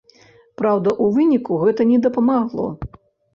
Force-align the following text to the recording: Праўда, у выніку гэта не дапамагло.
Праўда, 0.61 0.93
у 1.07 1.09
выніку 1.17 1.59
гэта 1.65 1.87
не 1.91 2.01
дапамагло. 2.07 2.67